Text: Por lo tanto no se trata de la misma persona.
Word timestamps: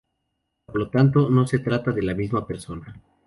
Por 0.65 0.77
lo 0.79 0.89
tanto 0.89 1.29
no 1.29 1.45
se 1.45 1.59
trata 1.59 1.91
de 1.91 2.01
la 2.01 2.15
misma 2.15 2.47
persona. 2.47 2.99